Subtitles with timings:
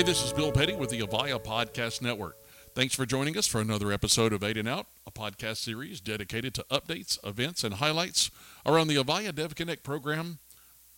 [0.00, 2.38] Hey, this is Bill Petty with the Avaya Podcast Network.
[2.74, 6.54] Thanks for joining us for another episode of Eight and Out, a podcast series dedicated
[6.54, 8.30] to updates, events, and highlights
[8.64, 10.38] around the Avaya DevConnect program,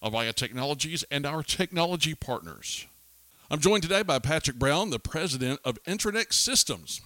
[0.05, 2.87] Avaya Technologies, and our technology partners.
[3.51, 7.01] I'm joined today by Patrick Brown, the president of Intranext Systems.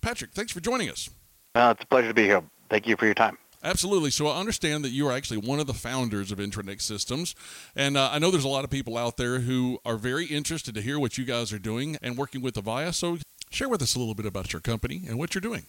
[0.00, 1.10] Patrick, thanks for joining us.
[1.54, 2.42] Uh, it's a pleasure to be here.
[2.70, 3.36] Thank you for your time.
[3.64, 4.10] Absolutely.
[4.10, 7.34] So I understand that you are actually one of the founders of Intranext Systems,
[7.74, 10.74] and uh, I know there's a lot of people out there who are very interested
[10.74, 12.92] to hear what you guys are doing and working with Avaya.
[12.92, 13.16] So
[13.50, 15.64] share with us a little bit about your company and what you're doing.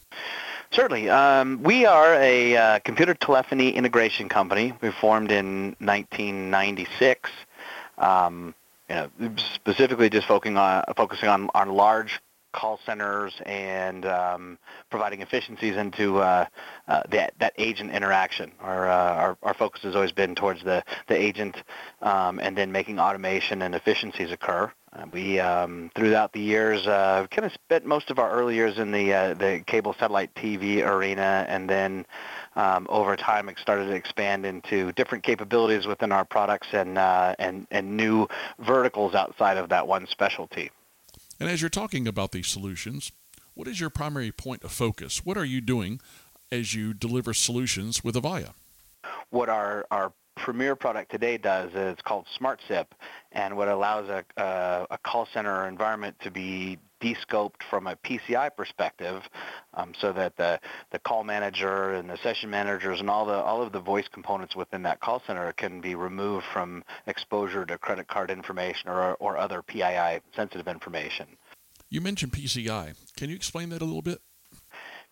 [0.72, 1.10] Certainly.
[1.10, 4.74] Um, we are a uh, computer telephony integration company.
[4.82, 7.30] We formed in 1996.
[7.98, 8.54] Um,
[8.90, 9.10] you know,
[9.56, 12.20] specifically just focusing on focusing on, on large
[12.56, 14.58] call centers and um,
[14.90, 16.46] providing efficiencies into uh,
[16.88, 18.52] uh, that, that agent interaction.
[18.62, 21.58] Our, uh, our, our, focus has always been towards the, the agent
[22.02, 24.72] um, and then making automation and efficiencies occur.
[24.94, 28.78] Uh, we, um, throughout the years, uh, kind of spent most of our early years
[28.78, 32.06] in the, uh, the cable satellite TV arena and then
[32.56, 37.68] um, over time it started to expand into different capabilities within our products and, and,
[37.70, 38.26] and new
[38.60, 40.72] verticals outside of that one specialty.
[41.40, 43.12] And as you're talking about these solutions,
[43.54, 45.26] what is your primary point of focus?
[45.26, 46.00] What are you doing
[46.52, 48.54] as you deliver solutions with Avaya?
[49.30, 52.86] What our, our premier product today does is called SmartSIP,
[53.32, 58.50] and what allows a, a, a call center environment to be descoped from a PCI
[58.56, 59.22] perspective,
[59.76, 60.60] um, so that the,
[60.92, 64.56] the call manager and the session managers and all the all of the voice components
[64.56, 69.38] within that call center can be removed from exposure to credit card information or or
[69.38, 71.28] other PII sensitive information.
[71.90, 72.96] You mentioned PCI.
[73.16, 74.20] Can you explain that a little bit?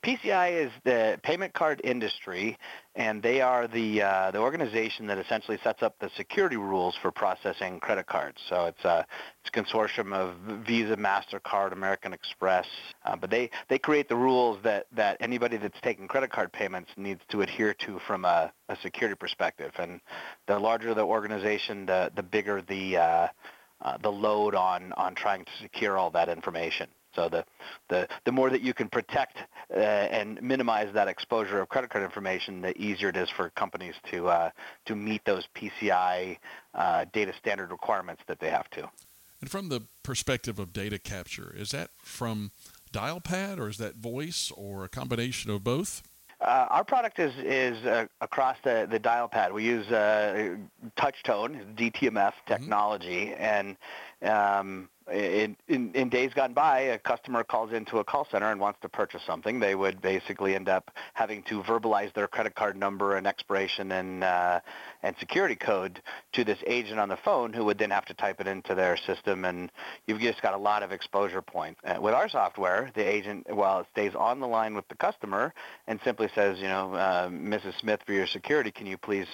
[0.04, 2.58] PCI is the payment card industry,
[2.94, 7.10] and they are the uh, the organization that essentially sets up the security rules for
[7.10, 8.42] processing credit cards.
[8.50, 9.06] So it's a
[9.40, 12.68] it's a consortium of Visa, Mastercard, American Express,
[13.06, 16.92] uh, but they they create the rules that that anybody that's taking credit card payments
[16.98, 19.72] needs to adhere to from a, a security perspective.
[19.80, 20.02] And
[20.48, 23.28] the larger the organization, the the bigger the uh,
[23.82, 26.90] uh the load on on trying to secure all that information.
[27.16, 27.46] So the,
[27.90, 29.38] the, the more that you can protect
[29.72, 33.96] uh, and minimize that exposure of credit card information, the easier it is for companies
[34.12, 34.50] to, uh,
[34.86, 36.38] to meet those PCI
[36.74, 38.90] uh, data standard requirements that they have to.
[39.42, 42.52] And from the perspective of data capture, is that from
[42.92, 46.02] dial pad or is that voice or a combination of both?
[46.44, 49.54] Uh, our product is is uh, across the, the dial pad.
[49.54, 50.56] We use uh,
[50.98, 52.54] touch tone, DTMF mm-hmm.
[52.54, 53.42] technology, mm-hmm.
[53.42, 53.78] and
[54.30, 58.60] um, in, in, in, days gone by, a customer calls into a call center and
[58.60, 59.60] wants to purchase something.
[59.60, 64.24] They would basically end up having to verbalize their credit card number and expiration and
[64.24, 64.60] uh,
[65.04, 68.40] and security code to this agent on the phone, who would then have to type
[68.40, 69.46] it into their system.
[69.46, 69.72] And
[70.08, 71.80] you've just got a lot of exposure points.
[71.86, 75.54] Uh, with our software, the agent, while it stays on the line with the customer
[75.88, 77.80] and simply says, you know, uh, Mrs.
[77.80, 79.28] Smith, for your security, can you please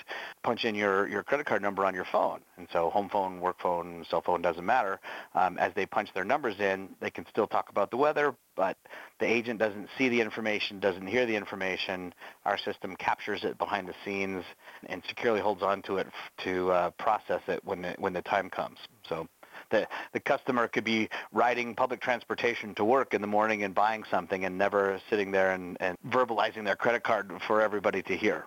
[0.44, 2.40] punch in your your credit card number on your phone?
[2.58, 5.00] And so home phone, work phone, cell phone doesn't matter.
[5.36, 8.76] Um, as they punch their numbers in, they can still talk about the weather, but
[9.22, 12.14] the agent doesn't see the information, doesn't hear the information.
[12.44, 14.44] Our system captures it behind the scenes
[14.88, 16.08] and securely holds on to it
[16.44, 18.78] to uh, process it when the, when the time comes.
[19.08, 19.30] So
[19.72, 24.04] the, the customer could be riding public transportation to work in the morning and buying
[24.12, 28.46] something and never sitting there and, and verbalizing their credit card for everybody to hear.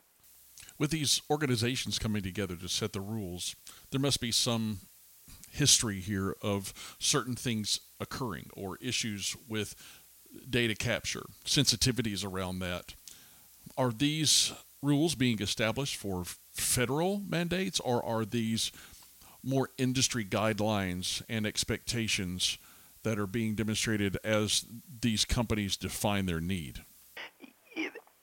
[0.78, 3.56] With these organizations coming together to set the rules,
[3.90, 4.80] there must be some
[5.52, 9.74] history here of certain things occurring or issues with
[10.48, 12.94] data capture, sensitivities around that.
[13.76, 18.72] Are these rules being established for federal mandates or are these
[19.42, 22.58] more industry guidelines and expectations
[23.02, 24.64] that are being demonstrated as
[25.00, 26.84] these companies define their need?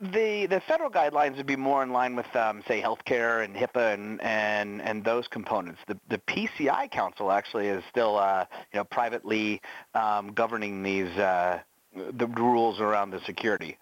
[0.01, 3.95] The the federal guidelines would be more in line with um, say healthcare and HIPAA
[3.95, 5.81] and, and, and those components.
[5.87, 9.61] The the PCI Council actually is still uh, you know privately
[9.95, 11.59] um, governing these uh,
[11.95, 13.77] the rules around the security.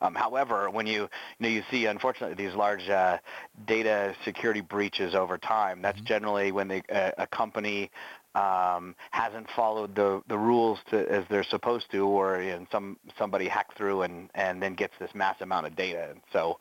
[0.00, 1.08] Um, however, when you you
[1.40, 3.18] know you see unfortunately these large uh,
[3.66, 6.06] data security breaches over time, that's mm-hmm.
[6.06, 7.90] generally when they, uh, a company
[8.34, 12.96] um, hasn't followed the, the rules to, as they're supposed to, or you know, some
[13.18, 16.08] somebody hacked through and, and then gets this mass amount of data.
[16.10, 16.58] And so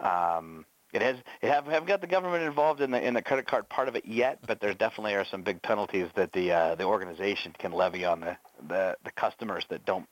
[0.00, 3.46] um, it has it have, haven't got the government involved in the in the credit
[3.46, 6.74] card part of it yet, but there definitely are some big penalties that the uh,
[6.74, 8.36] the organization can levy on the,
[8.68, 10.06] the, the customers that don't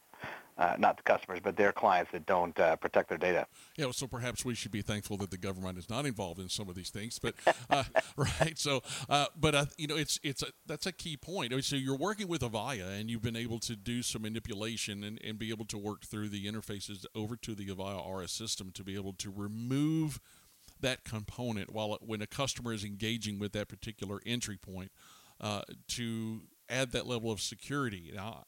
[0.58, 3.46] uh, not the customers, but their clients that don't uh, protect their data.
[3.76, 6.68] Yeah, so perhaps we should be thankful that the government is not involved in some
[6.68, 7.18] of these things.
[7.18, 7.34] But
[7.70, 7.84] uh,
[8.16, 11.52] right, so uh, but uh, you know, it's it's a, that's a key point.
[11.64, 15.38] So you're working with Avaya, and you've been able to do some manipulation and, and
[15.38, 18.94] be able to work through the interfaces over to the Avaya RS system to be
[18.94, 20.20] able to remove
[20.80, 24.90] that component while when a customer is engaging with that particular entry point
[25.40, 28.10] uh, to add that level of security.
[28.14, 28.44] Now,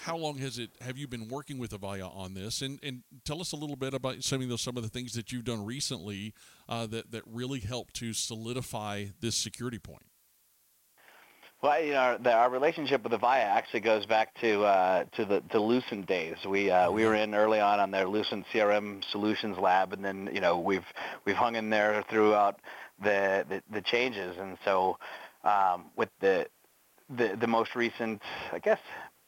[0.00, 2.62] how long has it have you been working with Avaya on this?
[2.62, 5.12] And and tell us a little bit about some of those some of the things
[5.14, 6.34] that you've done recently
[6.68, 10.06] uh, that that really helped to solidify this security point.
[11.62, 15.24] Well, you know, our, the, our relationship with Avaya actually goes back to uh, to
[15.24, 16.36] the to Lucent days.
[16.46, 20.28] We uh, we were in early on on their Lucent CRM Solutions Lab, and then
[20.32, 20.84] you know we've
[21.24, 22.58] we've hung in there throughout
[23.00, 24.36] the the, the changes.
[24.38, 24.98] And so
[25.44, 26.48] um, with the
[27.16, 28.20] the the most recent,
[28.52, 28.80] I guess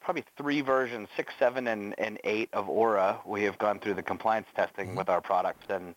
[0.04, 4.02] probably three versions, six, seven, and, and eight of Aura, we have gone through the
[4.02, 4.98] compliance testing mm-hmm.
[4.98, 5.94] with our products and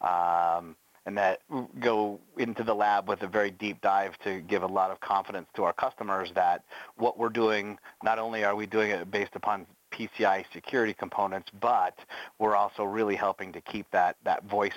[0.00, 1.40] um, and that
[1.80, 5.48] go into the lab with a very deep dive to give a lot of confidence
[5.54, 6.64] to our customers that
[6.96, 11.98] what we're doing, not only are we doing it based upon PCI security components, but
[12.38, 14.70] we're also really helping to keep that, that voice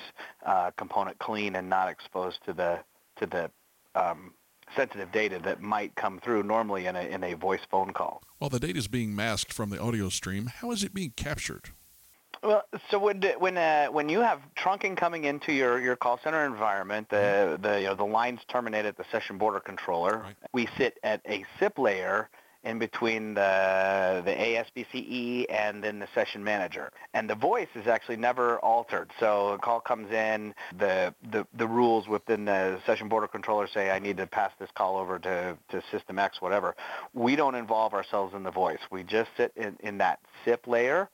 [0.46, 2.80] uh, component clean and not exposed to the
[3.18, 3.50] to the
[3.94, 4.34] um,
[4.76, 8.22] sensitive data that might come through normally in a, in a voice phone call.
[8.38, 11.70] While the data is being masked from the audio stream, how is it being captured?
[12.44, 16.46] Well, so when when uh, when you have trunking coming into your, your call center
[16.46, 17.62] environment, the mm-hmm.
[17.64, 20.20] the you know the lines terminate at the session border controller.
[20.20, 20.36] Right.
[20.54, 22.30] We sit at a SIP layer
[22.66, 26.92] in between the the ASBCE and then the session manager.
[27.14, 29.12] And the voice is actually never altered.
[29.20, 33.92] So a call comes in, the the, the rules within the session border controller say
[33.92, 36.76] I need to pass this call over to, to system X, whatever.
[37.14, 38.80] We don't involve ourselves in the voice.
[38.92, 41.10] We just sit in, in that SIP layer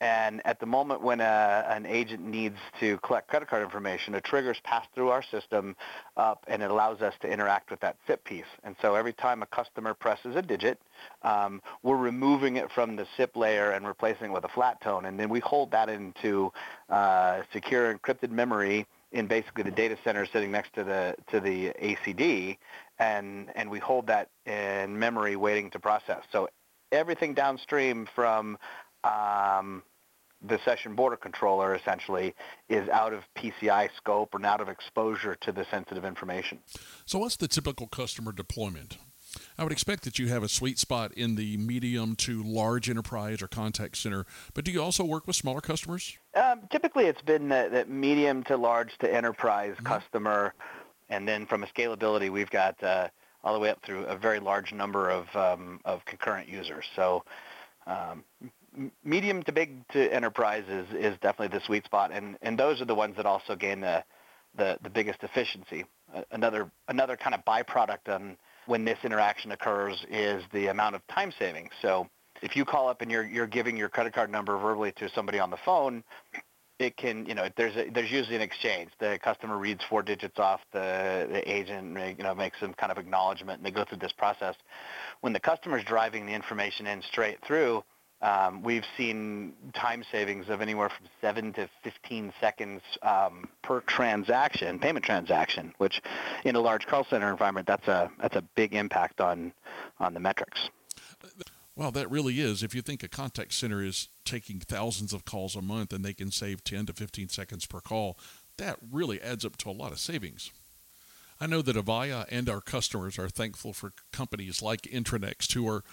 [0.00, 4.20] and at the moment when a, an agent needs to collect credit card information, a
[4.20, 5.74] trigger is passed through our system
[6.16, 8.44] up, and it allows us to interact with that SIP piece.
[8.62, 10.78] And so every time a customer presses a digit,
[11.22, 15.06] um, we're removing it from the SIP layer and replacing it with a flat tone.
[15.06, 16.52] And then we hold that into
[16.90, 21.70] uh, secure encrypted memory in basically the data center sitting next to the to the
[21.80, 22.58] ACD,
[22.98, 26.22] and and we hold that in memory waiting to process.
[26.32, 26.48] So
[26.92, 28.58] everything downstream from
[29.04, 29.82] um,
[30.46, 32.34] the session border controller essentially
[32.68, 36.58] is out of PCI scope and out of exposure to the sensitive information.
[37.04, 38.98] So what's the typical customer deployment?
[39.58, 43.42] I would expect that you have a sweet spot in the medium to large enterprise
[43.42, 46.16] or contact center, but do you also work with smaller customers?
[46.34, 49.86] Um, typically, it's been that, that, medium to large to enterprise mm-hmm.
[49.86, 50.54] customer,
[51.08, 53.08] and then from a scalability, we've got uh,
[53.44, 56.84] all the way up through a very large number of um, of concurrent users.
[56.94, 57.24] So
[57.86, 58.24] um,
[59.04, 62.84] medium to big to enterprise is, is definitely the sweet spot, and, and those are
[62.84, 64.04] the ones that also gain the,
[64.56, 65.84] the, the biggest efficiency.
[66.30, 68.36] Another another kind of byproduct on
[68.66, 71.70] when this interaction occurs is the amount of time savings.
[71.82, 72.08] So
[72.42, 75.40] if you call up and you're you're giving your credit card number verbally to somebody
[75.40, 76.04] on the phone,
[76.78, 78.90] it can you know there's a, there's usually an exchange.
[78.98, 82.98] The customer reads four digits off the the agent, you know makes some kind of
[82.98, 84.54] acknowledgement, and they go through this process.
[85.22, 87.82] When the customer's driving the information in straight through,
[88.22, 94.78] um, we've seen time savings of anywhere from 7 to 15 seconds um, per transaction,
[94.78, 96.00] payment transaction, which
[96.44, 99.52] in a large call center environment, that's a, that's a big impact on,
[100.00, 100.70] on the metrics.
[101.76, 102.62] Well, that really is.
[102.62, 106.14] If you think a contact center is taking thousands of calls a month and they
[106.14, 108.18] can save 10 to 15 seconds per call,
[108.56, 110.50] that really adds up to a lot of savings.
[111.38, 115.84] I know that Avaya and our customers are thankful for companies like Intranext who are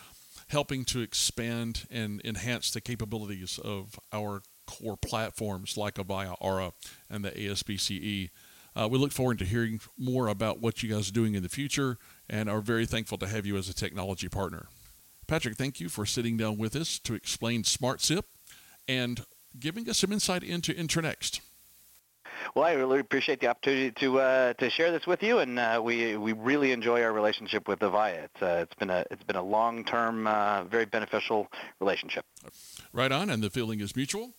[0.50, 6.74] helping to expand and enhance the capabilities of our core platforms like Avaya Aura
[7.10, 8.30] and the ASBCE.
[8.76, 11.50] Uh, we look forward to hearing more about what you guys are doing in the
[11.50, 11.98] future
[12.30, 14.68] and are very thankful to have you as a technology partner.
[15.28, 18.24] Patrick, thank you for sitting down with us to explain SmartSIP
[18.88, 19.26] and
[19.60, 21.40] giving us some insight into Intranext.
[22.56, 25.82] Well, I really appreciate the opportunity to uh, to share this with you, and uh,
[25.84, 28.26] we we really enjoy our relationship with Avaya.
[28.26, 31.48] It's uh, it's been a it's been a long term, uh, very beneficial
[31.80, 32.26] relationship.
[32.92, 34.36] Right on, and the feeling is mutual.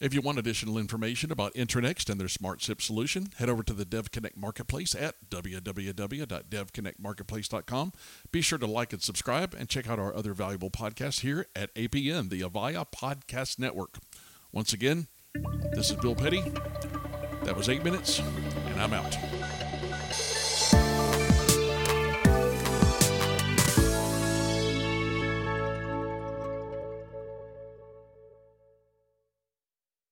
[0.00, 3.72] If you want additional information about Intranext and their Smart SIP solution, head over to
[3.72, 7.92] the DevConnect Marketplace at www.devconnectmarketplace.com.
[8.30, 11.74] Be sure to like and subscribe and check out our other valuable podcasts here at
[11.74, 13.96] APN, the Avaya Podcast Network.
[14.52, 15.08] Once again,
[15.74, 16.44] this is Bill Petty.
[17.48, 19.37] That was eight minutes, and I'm out.